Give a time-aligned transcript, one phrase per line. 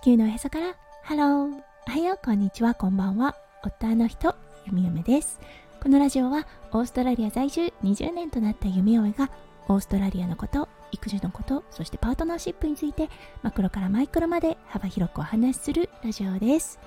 [0.00, 0.76] 地球のへそから。
[1.02, 2.18] ハローおはよう。
[2.24, 2.74] こんにちは。
[2.74, 3.36] こんばんは。
[3.62, 4.34] 夫の人。
[4.64, 5.38] ゆみよめです。
[5.82, 7.70] このラジオはオーストラリア在住。
[7.84, 9.30] 20年となったゆみよめが
[9.68, 13.10] オーストラリアのこと育児のことそしてパートナーシップについて
[13.42, 16.78] マクロからマイクロまで幅広くお話しするラジオです。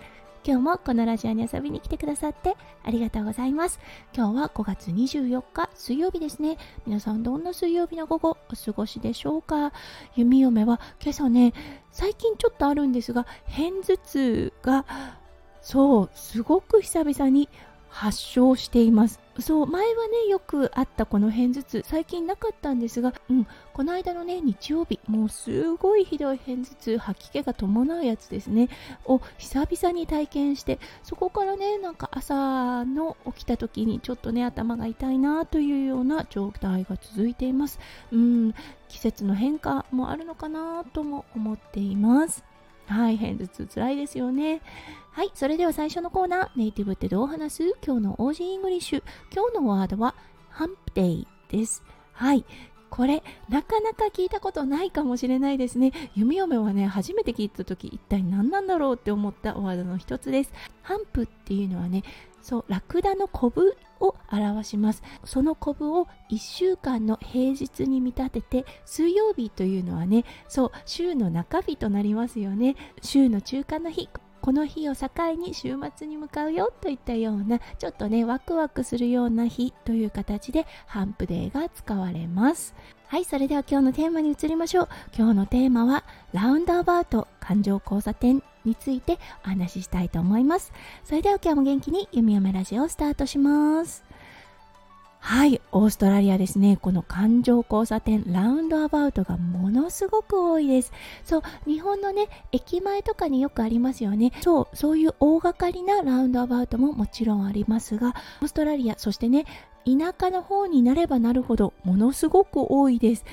[0.45, 3.79] 今日もこのラジオに遊びに来てくださってありがとうございます。
[4.13, 6.57] 今日は5月24日水曜日ですね。
[6.85, 9.71] 皆さんどんな水曜日の午後お過ごしでしょうか？
[10.17, 11.53] 弓嫁は今朝ね、
[11.93, 14.85] 最近ちょっとあるんですが、片頭痛が
[15.61, 17.47] そう、すごく久々に
[17.93, 19.19] 発症しています。
[19.39, 21.83] そう前はねよくあったこの片頭痛。
[21.85, 28.69] 最近なかったんですが、うん、この間のね日曜日もうすごいひどい片頭痛吐き気が伴うやつですね。
[29.05, 37.79] を久々に体験してそこからねなんか朝の起きた時にちょっとね頭が痛いなというような状態が続いています。
[38.11, 38.55] うん
[38.87, 42.43] 季節の変化もあるのかなとも思っています。
[42.87, 44.61] はい偏頭痛つらいですよね
[45.11, 47.75] はい、それでは最初のコーナー、ネイティブってどう話す？
[47.85, 49.03] 今日の Aussie English。
[49.31, 50.15] 今日のワードは、
[50.49, 51.83] hump day です。
[52.13, 52.43] はい、
[52.93, 62.03] これなかなか聞いたことないかもしれないですね弓嫁はね初めて聞いた時一体何なんだろうって思ったワードの一つです hump っていうのはね
[62.43, 65.01] そうラクダのコブを表します。
[65.23, 72.75] そのコブを1週間の平日に見立てて水曜日というのはねそう週の中日となりますよね。
[73.01, 74.09] 週の中間の日
[74.41, 75.07] この日を境
[75.37, 82.75] に週末に向かうよといったようなちょっとねワクワクするような日という形でハンプデーが使われます。
[83.07, 84.89] はいそれでは今日のテーマに移りましょう。
[85.17, 88.43] 今日のテーマはラウンドアバウト感情交差点。
[88.65, 90.71] についてお話ししたいと思います
[91.03, 94.03] それでは今日も元気に弓嫁ラジオをスタートします
[95.25, 96.75] はい、オーストラリアですね。
[96.75, 100.91] この環状交差点、ラウンドアバウトがものすごく多いです。
[101.23, 104.33] そう、日本のね、駅前とかによくありますよね。
[104.41, 108.09] そう、そういう大掛かりなラウンドアバウトももちろんありますが、
[108.41, 109.45] オーストラリア、そしてね、
[109.85, 113.23] 田舎の方になればなるほど、ものすごく多いです。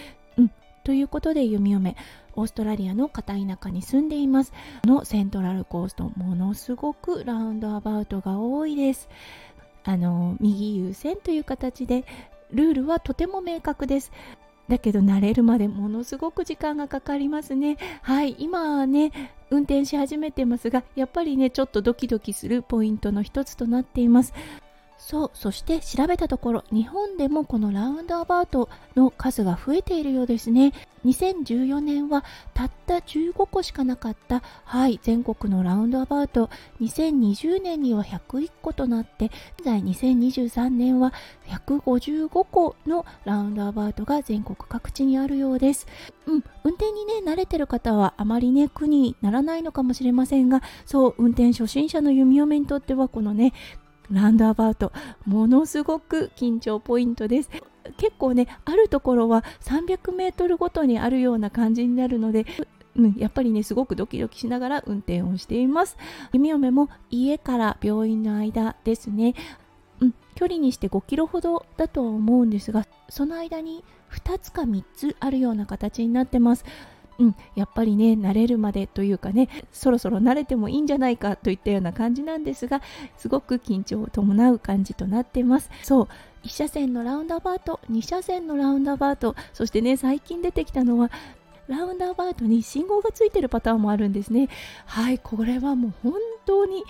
[0.84, 1.96] ということで、読み読め。
[2.36, 4.52] オーストラリアの片田舎に住んでいます。
[4.84, 9.08] のセントラルコースト、ものすごくラウンドアバウトが多いです。
[9.84, 12.04] あの右優先という形で
[12.52, 14.12] ルールはとても明確です
[14.68, 19.12] だけど慣れるまでものすごく時間がかかりますねはい今はね
[19.50, 24.32] 運転し始めてますがやっぱりねちょっとドキドキするポイントの一つとなっています
[25.00, 30.72] そうそして調べたところ日本でもこのラウンドアバウトの数が増えているようですね。
[31.06, 32.22] 2014年は
[32.53, 36.50] たった15個しかなかったはい全国のラウンドアバウト。
[36.83, 41.15] 2020年には101個となって現在2023年は
[41.49, 45.87] 155個のラウンドアバウトが全国各地にあるようです。
[46.27, 53.55] うん運転にね慣れてる方はあまりね苦にならないのかもしれませんがそう運転初心者の弓嫁にとってはこのね
[54.10, 54.93] ランドアバウト
[55.26, 57.50] ものすごく緊張ポイントです。
[57.97, 62.47] 結構ねあるところは300メートルごとにあるような感じになるので
[62.97, 65.97] うん、やっぱりねすごくドキドキしながら運転をしています。
[66.32, 69.34] 弓嫁も家から病院の間ですね。
[70.00, 76.65] うん、距離にして5キロほどだとは思うんですがその間に2つか3つあるような形になってます。
[77.20, 82.81] うん、やっぱりね慣れるまでというかねそろそろ慣れてもいいんじゃないかといったような感じなんですが
[83.19, 85.70] すごく緊張を伴う感じとなってます。
[85.82, 86.09] そう
[86.44, 91.10] 1車線のラウンドアバウト2車線のラウンドアバウトそしてね最近出てきたのは
[91.69, 94.48] ラウンドアバウトに信号がついてるパターンもあるんですね。
[94.86, 96.14] はいこれはもう本
[96.47, 96.84] 当に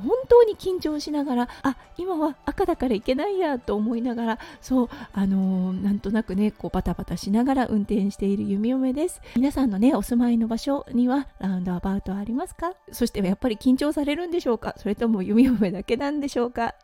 [0.00, 9.20] 本当に緊張しながらあ今は赤だからいけないやと思いながらそうあのー、なんとなくねこうバタバタしながら運転している弓嫁です。
[9.36, 12.72] 皆さんのねお住まいの場所にはラウンドアバウトありますか？
[12.90, 14.74] そしてやっぱり緊張されるんでしょうか？
[14.78, 16.74] それとも弓嫁だけなんでしょうか？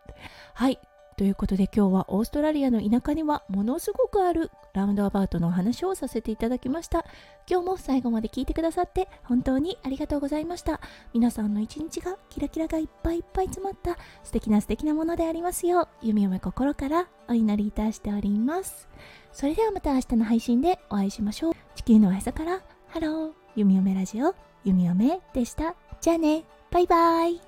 [0.55, 0.79] はい。
[1.19, 7.05] ということで今日はオーストラリアの田舎にはものすごくあるラウンドアバウトのお話をさせていただきました。
[7.51, 10.81] 今日も最後まで聞いてくださって本当にありがとうございました。
[11.13, 18.89] 皆さんの一日がキラキラがいっぱいいっぱい詰まった素敵な素敵なものでありますよう弓嫁心からお祈りいたしております。
[19.33, 21.55] それではまた明日の配信でお会いしましょう。
[21.75, 25.75] 地球のおへそからハロー弓嫁ラジオ弓嫁でした。
[26.01, 26.45] じゃあね。
[26.71, 27.48] バイバイ。